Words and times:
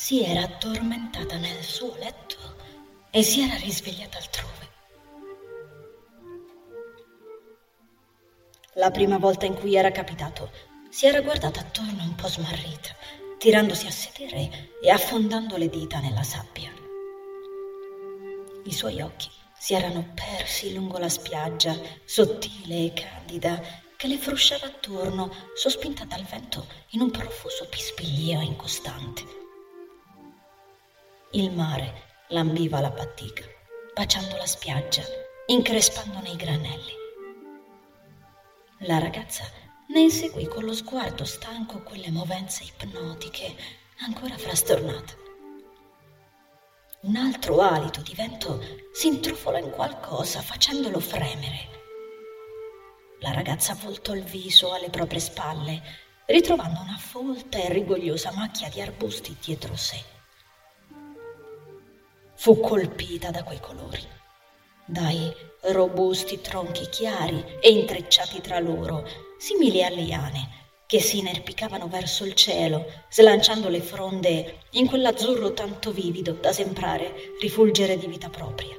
si 0.00 0.22
era 0.22 0.42
addormentata 0.42 1.38
nel 1.38 1.60
suo 1.60 1.96
letto 1.96 2.36
e 3.10 3.24
si 3.24 3.40
era 3.40 3.56
risvegliata 3.56 4.16
altrove. 4.16 4.68
La 8.74 8.92
prima 8.92 9.18
volta 9.18 9.44
in 9.44 9.54
cui 9.54 9.74
era 9.74 9.90
capitato, 9.90 10.52
si 10.88 11.06
era 11.06 11.20
guardata 11.20 11.58
attorno 11.58 12.04
un 12.04 12.14
po' 12.14 12.28
smarrita, 12.28 12.94
tirandosi 13.38 13.88
a 13.88 13.90
sedere 13.90 14.70
e 14.80 14.88
affondando 14.88 15.56
le 15.56 15.68
dita 15.68 15.98
nella 15.98 16.22
sabbia. 16.22 16.72
I 18.66 18.72
suoi 18.72 19.00
occhi 19.00 19.28
si 19.58 19.74
erano 19.74 20.12
persi 20.14 20.72
lungo 20.74 20.98
la 20.98 21.08
spiaggia, 21.08 21.76
sottile 22.04 22.84
e 22.84 22.92
candida, 22.92 23.60
che 23.96 24.06
le 24.06 24.16
frusciava 24.16 24.66
attorno, 24.66 25.34
sospinta 25.56 26.04
dal 26.04 26.22
vento 26.22 26.68
in 26.90 27.00
un 27.00 27.10
profuso 27.10 27.66
pispiglio 27.68 28.40
incostante. 28.40 29.37
Il 31.32 31.52
mare 31.52 32.24
lambiva 32.28 32.80
la 32.80 32.88
batica, 32.88 33.44
baciando 33.92 34.34
la 34.36 34.46
spiaggia, 34.46 35.02
increspandone 35.44 36.30
i 36.30 36.36
granelli. 36.36 36.92
La 38.86 38.98
ragazza 38.98 39.44
ne 39.88 40.00
inseguì 40.00 40.46
con 40.46 40.64
lo 40.64 40.72
sguardo 40.72 41.26
stanco 41.26 41.82
quelle 41.82 42.10
movenze 42.10 42.64
ipnotiche, 42.64 43.54
ancora 44.06 44.38
frastornata. 44.38 45.12
Un 47.02 47.16
altro 47.16 47.60
alito 47.60 48.00
di 48.00 48.14
vento 48.14 48.64
si 48.94 49.08
intrufolò 49.08 49.58
in 49.58 49.70
qualcosa, 49.70 50.40
facendolo 50.40 50.98
fremere. 50.98 51.68
La 53.20 53.32
ragazza 53.32 53.74
voltò 53.74 54.14
il 54.14 54.24
viso 54.24 54.72
alle 54.72 54.88
proprie 54.88 55.20
spalle, 55.20 55.82
ritrovando 56.24 56.80
una 56.80 56.96
folta 56.96 57.58
e 57.58 57.70
rigogliosa 57.70 58.32
macchia 58.32 58.70
di 58.70 58.80
arbusti 58.80 59.36
dietro 59.38 59.76
sé. 59.76 60.16
Fu 62.40 62.60
colpita 62.60 63.32
da 63.32 63.42
quei 63.42 63.58
colori, 63.58 64.00
dai 64.84 65.28
robusti 65.72 66.40
tronchi 66.40 66.88
chiari 66.88 67.44
e 67.60 67.68
intrecciati 67.68 68.40
tra 68.40 68.60
loro, 68.60 69.04
simili 69.38 69.82
a 69.82 69.88
liane, 69.88 70.66
che 70.86 71.00
si 71.00 71.18
inerpicavano 71.18 71.88
verso 71.88 72.24
il 72.24 72.34
cielo, 72.34 72.86
slanciando 73.10 73.68
le 73.68 73.80
fronde 73.80 74.60
in 74.70 74.86
quell'azzurro 74.86 75.52
tanto 75.52 75.90
vivido 75.90 76.30
da 76.30 76.52
sembrare 76.52 77.34
rifulgere 77.40 77.98
di 77.98 78.06
vita 78.06 78.28
propria. 78.28 78.76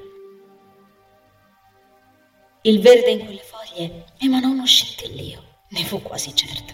Il 2.62 2.80
verde 2.80 3.12
in 3.12 3.26
quelle 3.26 3.44
foglie 3.44 4.06
emanò 4.20 4.48
uno 4.48 4.66
scintillio, 4.66 5.44
ne 5.68 5.84
fu 5.84 6.02
quasi 6.02 6.34
certa. 6.34 6.74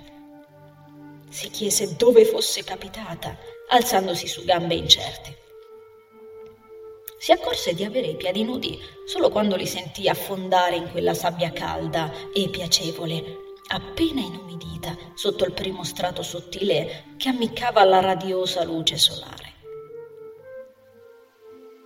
Si 1.30 1.50
chiese 1.50 1.96
dove 1.96 2.26
fosse 2.26 2.64
capitata, 2.64 3.36
alzandosi 3.70 4.28
su 4.28 4.46
gambe 4.46 4.76
incerte. 4.76 5.45
Si 7.18 7.32
accorse 7.32 7.74
di 7.74 7.84
avere 7.84 8.08
i 8.08 8.16
piedi 8.16 8.44
nudi 8.44 8.80
solo 9.06 9.30
quando 9.30 9.56
li 9.56 9.66
sentì 9.66 10.08
affondare 10.08 10.76
in 10.76 10.90
quella 10.92 11.14
sabbia 11.14 11.52
calda 11.52 12.12
e 12.34 12.50
piacevole, 12.50 13.24
appena 13.68 14.22
inumidita 14.22 14.96
sotto 15.14 15.46
il 15.46 15.54
primo 15.54 15.84
strato 15.84 16.22
sottile 16.22 17.14
che 17.18 17.30
ammiccava 17.30 17.82
alla 17.82 18.00
radiosa 18.00 18.64
luce 18.64 18.98
solare. 18.98 19.54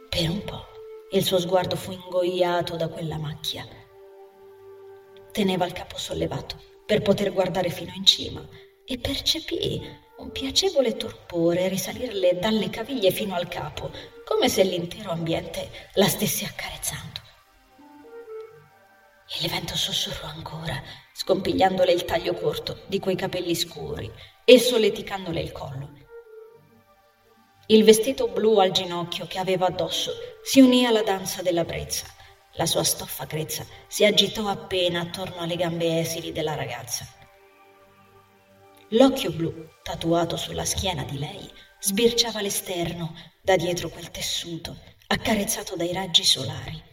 Per 0.09 0.29
un 0.29 0.43
po' 0.43 0.65
il 1.11 1.23
suo 1.23 1.39
sguardo 1.39 1.75
fu 1.75 1.91
ingoiato 1.91 2.75
da 2.75 2.87
quella 2.87 3.17
macchia 3.17 3.67
Teneva 5.31 5.65
il 5.65 5.73
capo 5.73 5.97
sollevato 5.97 6.59
per 6.85 7.01
poter 7.01 7.31
guardare 7.31 7.69
fino 7.69 7.93
in 7.95 8.03
cima 8.03 8.45
e 8.83 8.97
percepì 8.97 9.81
un 10.17 10.31
piacevole 10.31 10.97
torpore 10.97 11.67
risalirle 11.67 12.39
dalle 12.39 12.69
caviglie 12.69 13.11
fino 13.11 13.35
al 13.35 13.47
capo, 13.47 13.91
come 14.29 14.47
se 14.47 14.61
l'intero 14.61 15.09
ambiente 15.09 15.89
la 15.95 16.07
stesse 16.07 16.45
accarezzando. 16.45 17.19
Il 19.41 19.49
vento 19.49 19.75
sussurrò 19.75 20.27
ancora, 20.27 20.79
scompigliandole 21.15 21.91
il 21.91 22.05
taglio 22.05 22.35
corto 22.35 22.83
di 22.85 22.99
quei 22.99 23.15
capelli 23.15 23.55
scuri 23.55 24.11
e 24.45 24.59
solleticandole 24.59 25.41
il 25.41 25.51
collo. 25.51 25.89
Il 27.65 27.83
vestito 27.83 28.27
blu 28.27 28.59
al 28.59 28.69
ginocchio 28.69 29.25
che 29.25 29.39
aveva 29.39 29.65
addosso 29.65 30.11
si 30.43 30.61
unì 30.61 30.85
alla 30.85 31.01
danza 31.01 31.41
della 31.41 31.65
brezza 31.65 32.05
la 32.53 32.67
sua 32.67 32.83
stoffa 32.83 33.25
grezza 33.25 33.65
si 33.87 34.05
agitò 34.05 34.47
appena 34.47 35.01
attorno 35.01 35.37
alle 35.37 35.55
gambe 35.55 35.99
esili 35.99 36.31
della 36.31 36.53
ragazza. 36.53 37.07
L'occhio 38.89 39.31
blu, 39.31 39.69
tatuato 39.81 40.35
sulla 40.35 40.65
schiena 40.65 41.03
di 41.03 41.17
lei, 41.17 41.49
sbirciava 41.79 42.41
l'esterno 42.41 43.15
da 43.41 43.55
dietro 43.55 43.89
quel 43.89 44.11
tessuto, 44.11 44.77
accarezzato 45.07 45.75
dai 45.75 45.93
raggi 45.93 46.23
solari. 46.23 46.83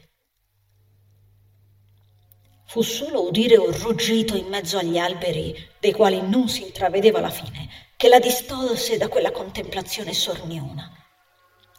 Fu 2.67 2.83
solo 2.83 3.27
udire 3.27 3.57
un 3.57 3.73
ruggito 3.79 4.37
in 4.37 4.47
mezzo 4.47 4.79
agli 4.79 4.99
alberi, 4.99 5.55
dei 5.79 5.93
quali 5.93 6.21
non 6.21 6.49
si 6.49 6.63
intravedeva 6.63 7.21
la 7.21 7.31
fine, 7.31 7.69
che 7.97 8.09
la 8.09 8.19
distolse 8.19 8.97
da 8.97 9.09
quella 9.09 9.31
contemplazione 9.31 10.13
sorniona. 10.13 10.91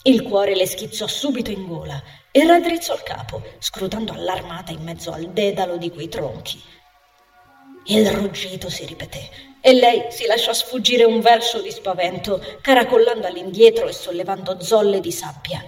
Il 0.03 0.23
cuore 0.23 0.55
le 0.55 0.65
schizzò 0.65 1.07
subito 1.07 1.51
in 1.51 1.65
gola 1.65 2.01
e 2.31 2.45
raddrizzò 2.45 2.93
il 2.93 3.03
capo, 3.03 3.43
scrutando 3.59 4.13
allarmata 4.13 4.71
in 4.71 4.81
mezzo 4.83 5.11
al 5.11 5.31
dedalo 5.31 5.77
di 5.77 5.91
quei 5.91 6.07
tronchi. 6.07 6.61
Il 7.85 8.09
ruggito 8.09 8.69
si 8.69 8.85
ripeté 8.85 9.46
e 9.59 9.73
lei 9.73 10.11
si 10.11 10.25
lasciò 10.25 10.53
sfuggire 10.53 11.03
un 11.03 11.19
verso 11.19 11.61
di 11.61 11.71
spavento, 11.71 12.41
caracollando 12.61 13.27
all'indietro 13.27 13.87
e 13.87 13.93
sollevando 13.93 14.61
zolle 14.61 14.99
di 14.99 15.11
sabbia. 15.11 15.63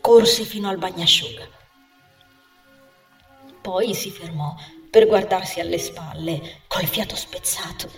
Corse 0.00 0.44
fino 0.44 0.68
al 0.68 0.78
bagnasciuga. 0.78 1.48
Poi 3.60 3.94
si 3.94 4.10
fermò 4.10 4.54
per 4.90 5.06
guardarsi 5.06 5.60
alle 5.60 5.78
spalle, 5.78 6.62
col 6.66 6.86
fiato 6.86 7.14
spezzato. 7.14 7.90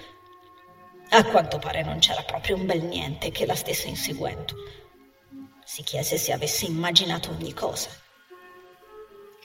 A 1.11 1.25
quanto 1.25 1.59
pare 1.59 1.83
non 1.83 1.99
c'era 1.99 2.23
proprio 2.23 2.57
un 2.57 2.67
bel 2.67 2.83
niente 2.83 3.31
che 3.31 3.47
la 3.47 3.55
stesse 3.55 3.89
inseguendo. 3.89 4.55
Si 5.65 5.83
chiese 5.83 6.19
se 6.19 6.33
avesse 6.33 6.65
immaginato 6.65 7.31
ogni 7.31 7.53
cosa. 7.53 7.89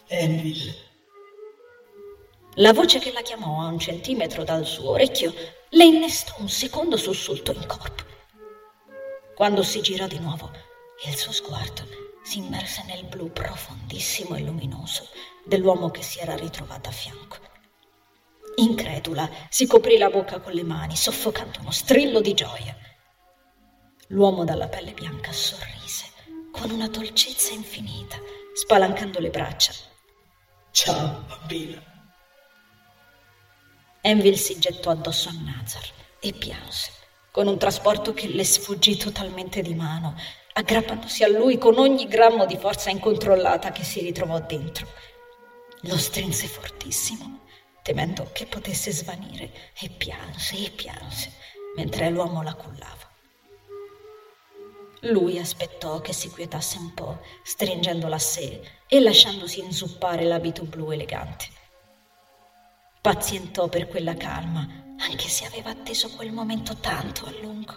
Envil. 0.08 0.87
La 2.59 2.73
voce 2.73 2.97
che 2.97 3.12
la 3.12 3.22
chiamò 3.22 3.62
a 3.62 3.68
un 3.68 3.78
centimetro 3.78 4.44
dal 4.44 4.66
suo 4.66 4.91
orecchio 4.91 5.31
le 5.69 5.84
innestò 5.84 6.34
un 6.40 6.50
secondo 6.50 6.97
sussulto 6.97 7.51
in 7.51 7.63
corpo. 7.68 8.03
Quando 9.35 9.62
si 9.62 9.79
girò 9.81 10.07
di 10.07 10.18
nuovo, 10.18 10.50
il 11.06 11.16
suo 11.16 11.31
sguardo 11.31 11.84
si 12.23 12.40
immerse 12.40 12.84
nel 12.88 13.06
blu 13.06 13.31
profondissimo 13.31 14.35
e 14.35 14.41
luminoso 14.41 15.07
dell'uomo 15.46 15.91
che 15.91 16.01
si 16.01 16.17
era 16.17 16.35
ritrovato 16.35 16.90
a 16.90 16.91
fianco. 16.91 17.38
Incredula, 18.56 19.29
si 19.50 19.67
coprì 19.67 20.00
la 20.00 20.09
bocca 20.09 20.40
con 20.40 20.53
le 20.53 20.63
mani, 20.63 20.96
soffocando 20.96 21.59
uno 21.59 21.69
strillo 21.69 22.22
di 22.22 22.34
gioia. 22.34 22.75
L'uomo 24.07 24.46
dalla 24.46 24.67
pelle 24.67 24.94
bianca 24.94 25.31
sorrise 25.31 26.06
con 26.51 26.72
una 26.72 26.88
dolcezza 26.88 27.53
infinita, 27.53 28.17
spalancando 28.56 29.19
le 29.19 29.29
braccia. 29.29 29.73
Ciao, 30.72 31.23
bambina. 31.28 31.97
Envil 34.07 34.38
si 34.38 34.57
gettò 34.57 34.91
addosso 34.91 35.28
a 35.28 35.34
Nazar 35.34 35.84
e 36.22 36.31
pianse, 36.31 36.91
con 37.29 37.45
un 37.47 37.57
trasporto 37.57 38.13
che 38.13 38.29
le 38.29 38.45
sfuggì 38.45 38.95
totalmente 38.95 39.62
di 39.62 39.75
mano, 39.75 40.16
aggrappandosi 40.53 41.26
a 41.26 41.28
lui 41.28 41.58
con 41.58 41.78
ogni 41.78 42.08
grammo 42.08 42.46
di 42.46 42.55
forza 42.55 42.90
incontrollata 42.90 43.73
che 43.73 43.84
si 43.84 43.99
ritrovò 43.99 44.40
dentro. 44.40 44.87
Lo 45.82 45.97
strinse 45.97 46.47
fortissimo, 46.47 47.41
temendo 47.82 48.29
che 48.32 48.46
potesse 48.46 48.91
svanire, 48.91 49.73
e 49.78 49.90
pianse 49.90 50.55
e 50.55 50.70
pianse, 50.70 51.34
mentre 51.76 52.09
l'uomo 52.09 52.41
la 52.41 52.53
cullava. 52.53 53.11
Lui 55.02 55.37
aspettò 55.37 55.99
che 55.99 56.14
si 56.14 56.29
quietasse 56.29 56.78
un 56.78 56.93
po', 56.93 57.20
stringendola 57.43 58.16
a 58.16 58.20
sé 58.20 58.61
e 58.87 59.02
lasciandosi 59.02 59.59
inzuppare 59.59 60.23
l'abito 60.23 60.64
blu 60.64 60.91
elegante. 60.91 61.66
Pazientò 63.08 63.70
per 63.70 63.88
quella 63.88 64.16
calma, 64.16 64.68
anche 64.98 65.30
se 65.30 65.46
aveva 65.46 65.70
atteso 65.70 66.09
quel 66.09 66.34
momento 66.34 66.76
tanto 66.76 67.26
a 67.26 67.32
lungo. 67.40 67.74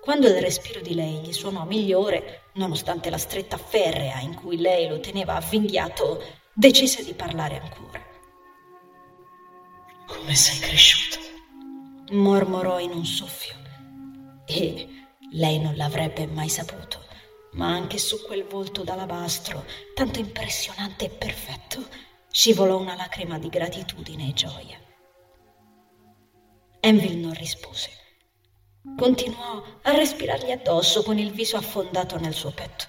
Quando 0.00 0.26
il 0.26 0.40
respiro 0.40 0.80
di 0.80 0.92
lei 0.92 1.20
gli 1.20 1.32
suonò 1.32 1.64
migliore, 1.64 2.50
nonostante 2.54 3.08
la 3.08 3.18
stretta 3.18 3.56
ferrea 3.56 4.18
in 4.18 4.34
cui 4.34 4.56
lei 4.56 4.88
lo 4.88 4.98
teneva 4.98 5.36
avvinghiato, 5.36 6.24
decise 6.52 7.04
di 7.04 7.14
parlare 7.14 7.60
ancora. 7.60 8.02
Come 10.08 10.34
sei 10.34 10.58
cresciuto? 10.58 11.18
mormorò 12.10 12.80
in 12.80 12.90
un 12.90 13.04
soffio 13.04 13.54
e 14.44 14.88
lei 15.30 15.60
non 15.60 15.76
l'avrebbe 15.76 16.26
mai 16.26 16.48
saputo, 16.48 16.98
ma 17.52 17.68
anche 17.68 17.98
su 17.98 18.20
quel 18.26 18.42
volto 18.42 18.82
d'alabastro, 18.82 19.66
tanto 19.94 20.18
impressionante 20.18 21.04
e 21.04 21.10
perfetto, 21.10 22.10
scivolò 22.32 22.78
una 22.78 22.96
lacrima 22.96 23.38
di 23.38 23.48
gratitudine 23.48 24.30
e 24.30 24.32
gioia. 24.32 24.80
Envil 26.80 27.18
non 27.18 27.34
rispose. 27.34 27.90
Continuò 28.96 29.62
a 29.82 29.92
respirargli 29.92 30.50
addosso 30.50 31.02
con 31.02 31.18
il 31.18 31.30
viso 31.30 31.56
affondato 31.56 32.18
nel 32.18 32.32
suo 32.32 32.50
petto. 32.50 32.86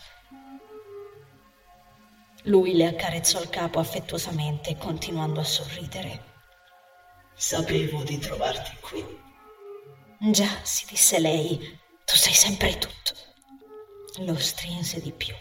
Lui 2.44 2.74
le 2.74 2.88
accarezzò 2.88 3.42
il 3.42 3.50
capo 3.50 3.80
affettuosamente, 3.80 4.78
continuando 4.78 5.42
a 5.42 5.44
sorridere. 5.46 6.32
Sapevo 7.36 8.02
di 8.04 8.18
trovarti 8.18 8.78
qui. 8.80 9.06
Già, 10.32 10.64
si 10.64 10.86
disse 10.86 11.20
lei, 11.20 11.58
tu 12.06 12.16
sei 12.16 12.34
sempre 12.34 12.78
tutto. 12.78 13.14
Lo 14.20 14.38
strinse 14.40 15.02
di 15.02 15.12
più. 15.12 15.36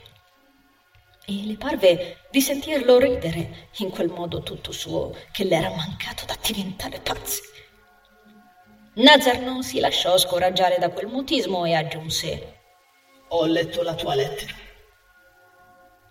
E 1.24 1.44
le 1.46 1.56
parve 1.56 2.26
di 2.30 2.40
sentirlo 2.40 2.98
ridere 2.98 3.68
in 3.78 3.90
quel 3.90 4.08
modo 4.08 4.42
tutto 4.42 4.72
suo 4.72 5.14
che 5.30 5.44
le 5.44 5.56
era 5.56 5.70
mancato 5.70 6.24
da 6.26 6.36
diventare 6.42 6.98
pazzi. 6.98 7.40
Nazar 8.94 9.40
non 9.40 9.62
si 9.62 9.78
lasciò 9.78 10.18
scoraggiare 10.18 10.78
da 10.78 10.90
quel 10.90 11.06
mutismo 11.06 11.64
e 11.64 11.74
aggiunse: 11.74 12.58
Ho 13.28 13.46
letto 13.46 13.82
la 13.82 13.94
tua 13.94 14.14
lettera. 14.14 14.52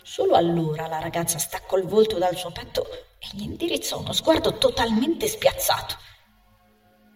Solo 0.02 0.36
allora 0.36 0.88
la 0.88 1.00
ragazza 1.00 1.38
staccò 1.38 1.78
il 1.78 1.86
volto 1.86 2.18
dal 2.18 2.36
suo 2.36 2.52
petto 2.52 2.90
e 3.20 3.28
gli 3.34 3.44
indirizzò 3.44 4.00
uno 4.00 4.14
sguardo 4.14 4.58
totalmente 4.58 5.28
spiazzato. 5.28 5.96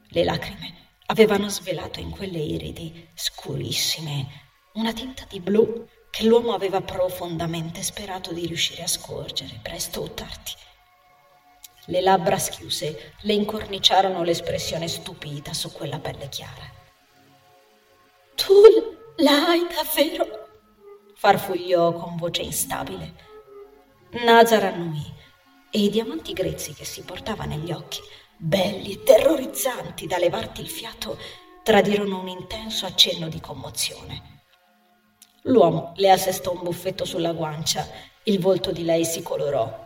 Le 0.09 0.23
lacrime 0.23 0.97
avevano 1.07 1.49
svelato 1.49 1.99
in 1.99 2.09
quelle 2.09 2.39
iridi 2.39 3.09
scurissime 3.13 4.43
una 4.73 4.93
tinta 4.93 5.25
di 5.27 5.39
blu 5.39 5.87
che 6.15 6.23
l'uomo 6.23 6.53
aveva 6.53 6.79
profondamente 6.79 7.83
sperato 7.83 8.31
di 8.31 8.45
riuscire 8.45 8.83
a 8.83 8.87
scorgere 8.87 9.59
presto 9.61 9.99
o 9.99 10.11
tardi. 10.11 10.51
Le 11.87 11.99
labbra 11.99 12.37
schiuse 12.37 13.15
le 13.23 13.33
incorniciarono 13.33 14.23
l'espressione 14.23 14.87
stupita 14.87 15.53
su 15.53 15.73
quella 15.73 15.99
pelle 15.99 16.29
chiara. 16.29 16.71
Tu 18.33 18.53
l'hai 19.17 19.67
davvero? 19.67 20.47
farfugliò 21.15 21.91
con 21.91 22.15
voce 22.15 22.43
instabile. 22.43 23.13
Nazar 24.23 24.63
annui 24.63 25.13
e 25.69 25.79
i 25.79 25.89
diamanti 25.89 26.31
grezzi 26.31 26.73
che 26.73 26.85
si 26.85 27.01
portava 27.01 27.43
negli 27.43 27.73
occhi, 27.73 27.99
belli 28.37 28.93
e 28.93 29.03
terrorizzanti 29.03 30.07
da 30.07 30.17
levarti 30.17 30.61
il 30.61 30.69
fiato, 30.69 31.17
tradirono 31.61 32.21
un 32.21 32.29
intenso 32.29 32.85
accenno 32.85 33.27
di 33.27 33.41
commozione. 33.41 34.34
L'uomo 35.45 35.93
le 35.95 36.11
assestò 36.11 36.53
un 36.53 36.63
buffetto 36.63 37.05
sulla 37.05 37.33
guancia, 37.33 37.87
il 38.23 38.39
volto 38.39 38.71
di 38.71 38.83
lei 38.83 39.05
si 39.05 39.21
colorò 39.21 39.83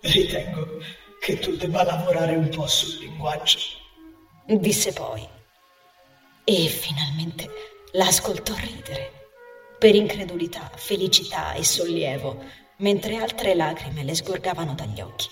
Ritengo 0.00 0.78
che 1.20 1.38
tu 1.38 1.56
debba 1.56 1.82
lavorare 1.82 2.36
un 2.36 2.48
po' 2.48 2.66
sul 2.66 3.00
linguaggio. 3.00 3.58
Disse 4.46 4.92
poi. 4.92 5.26
E 6.44 6.68
finalmente 6.68 7.48
l'ascoltò 7.92 8.54
ridere, 8.54 9.10
per 9.78 9.96
incredulità, 9.96 10.70
felicità 10.76 11.54
e 11.54 11.64
sollievo, 11.64 12.40
mentre 12.78 13.16
altre 13.16 13.54
lacrime 13.54 14.04
le 14.04 14.14
sgorgavano 14.14 14.74
dagli 14.74 15.00
occhi. 15.00 15.28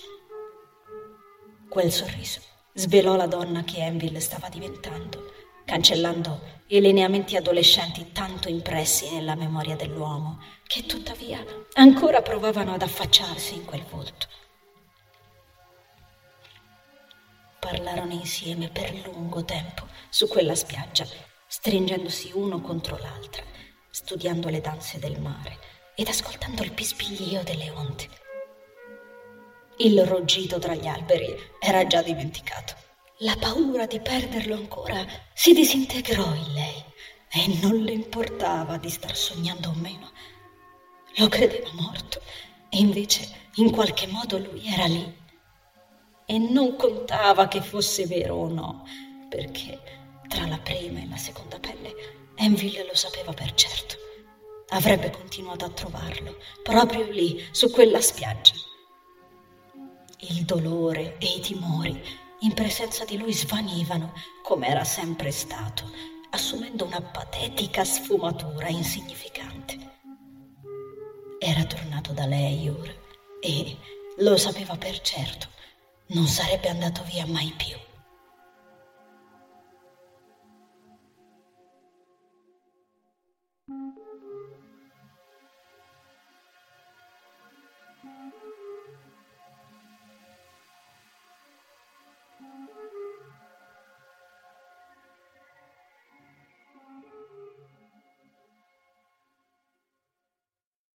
Quel 1.69 1.93
sorriso 1.93 2.41
svelò 2.73 3.15
la 3.15 3.27
donna 3.27 3.63
che 3.63 3.79
Enville 3.79 4.19
stava 4.19 4.49
diventando, 4.49 5.33
cancellando 5.65 6.53
i 6.69 6.81
lineamenti 6.81 7.37
adolescenti 7.37 8.13
tanto 8.13 8.49
impressi 8.49 9.11
nella 9.13 9.35
memoria 9.35 9.77
dell'uomo, 9.77 10.41
che 10.67 10.87
tuttavia 10.87 11.45
ancora 11.75 12.23
provavano 12.23 12.75
ad 12.75 12.83
affacciarsi 12.83 13.55
in 13.55 13.65
quel 13.65 13.85
volto. 13.85 14.27
Parlarono 17.59 18.13
insieme 18.13 18.69
per 18.69 18.95
lungo 19.05 19.45
tempo 19.45 19.87
su 20.09 20.27
quella 20.29 20.55
spiaggia, 20.55 21.07
stringendosi 21.47 22.31
uno 22.35 22.61
contro 22.61 22.97
l'altra, 22.99 23.43
studiando 23.91 24.49
le 24.49 24.61
danze 24.61 24.99
del 24.99 25.21
mare 25.21 25.59
ed 25.95 26.09
ascoltando 26.09 26.63
il 26.63 26.73
pispiglio 26.73 27.43
delle 27.43 27.71
onde. 27.71 28.09
Il 29.79 30.05
ruggito 30.07 30.59
tra 30.59 30.75
gli 30.75 30.87
alberi 30.87 31.35
era 31.59 31.87
già 31.87 32.03
dimenticato. 32.03 32.84
La 33.19 33.37
paura 33.37 33.87
di 33.87 34.01
perderlo 34.01 34.57
ancora 34.57 35.07
si 35.33 35.53
disintegrò 35.53 36.35
in 36.35 36.53
lei 36.53 36.85
e 37.31 37.59
non 37.63 37.77
le 37.77 37.93
importava 37.93 38.77
di 38.77 38.91
star 38.91 39.15
sognando 39.15 39.69
o 39.69 39.75
meno. 39.75 40.11
Lo 41.19 41.29
credeva 41.29 41.71
morto 41.75 42.21
e 42.69 42.79
invece 42.79 43.51
in 43.55 43.71
qualche 43.71 44.09
modo 44.09 44.39
lui 44.39 44.67
era 44.67 44.87
lì 44.87 45.17
e 46.27 46.39
non 46.39 46.75
contava 46.75 47.47
che 47.47 47.63
fosse 47.63 48.05
vero 48.07 48.35
o 48.35 48.49
no, 48.49 48.85
perché 49.29 49.81
tra 50.27 50.49
la 50.49 50.59
prima 50.59 50.99
e 50.99 51.07
la 51.09 51.17
seconda 51.17 51.61
pelle 51.61 51.95
Enville 52.35 52.85
lo 52.85 52.97
sapeva 52.97 53.33
per 53.33 53.55
certo. 53.55 53.95
Avrebbe 54.71 55.11
continuato 55.11 55.65
a 55.65 55.71
trovarlo, 55.71 56.37
proprio 56.65 57.09
lì, 57.09 57.47
su 57.53 57.71
quella 57.71 58.01
spiaggia. 58.01 58.55
Il 60.19 60.45
dolore 60.45 61.17
e 61.19 61.37
i 61.37 61.41
timori 61.41 62.23
in 62.45 62.53
presenza 62.53 63.05
di 63.05 63.17
lui 63.17 63.33
svanivano, 63.33 64.13
come 64.43 64.69
era 64.69 64.85
sempre 64.85 65.31
stato, 65.31 65.91
assumendo 66.31 66.85
una 66.85 67.01
patetica 67.01 67.85
sfumatura 67.85 68.69
insignificante. 68.69 69.79
Era 71.39 71.65
tornato 71.65 72.13
da 72.13 72.27
lei 72.27 72.69
ora 72.69 72.93
e 73.41 73.77
lo 74.19 74.37
sapeva 74.37 74.77
per 74.77 75.01
certo 75.01 75.49
non 76.09 76.27
sarebbe 76.27 76.69
andato 76.69 77.03
via 77.05 77.27
mai 77.27 77.53
più. 77.57 77.77